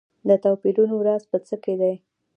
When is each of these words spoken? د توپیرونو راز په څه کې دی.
د 0.27 0.29
توپیرونو 0.43 0.95
راز 1.07 1.23
په 1.31 1.37
څه 1.47 1.55
کې 1.63 1.73
دی. 1.81 1.93